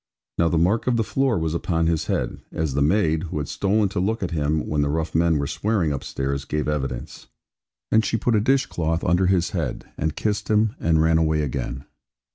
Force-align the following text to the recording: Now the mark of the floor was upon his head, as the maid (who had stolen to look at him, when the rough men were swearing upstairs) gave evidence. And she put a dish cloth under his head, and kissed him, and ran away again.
Now 0.39 0.47
the 0.49 0.57
mark 0.57 0.87
of 0.87 0.97
the 0.97 1.03
floor 1.03 1.37
was 1.37 1.53
upon 1.53 1.85
his 1.85 2.07
head, 2.07 2.39
as 2.51 2.73
the 2.73 2.81
maid 2.81 3.25
(who 3.25 3.37
had 3.37 3.47
stolen 3.47 3.87
to 3.89 3.99
look 3.99 4.23
at 4.23 4.31
him, 4.31 4.65
when 4.67 4.81
the 4.81 4.89
rough 4.89 5.13
men 5.13 5.37
were 5.37 5.45
swearing 5.45 5.91
upstairs) 5.93 6.43
gave 6.43 6.67
evidence. 6.67 7.27
And 7.91 8.03
she 8.03 8.17
put 8.17 8.33
a 8.33 8.41
dish 8.41 8.65
cloth 8.65 9.03
under 9.03 9.27
his 9.27 9.51
head, 9.51 9.85
and 9.99 10.15
kissed 10.15 10.47
him, 10.49 10.73
and 10.79 11.03
ran 11.03 11.19
away 11.19 11.43
again. 11.43 11.85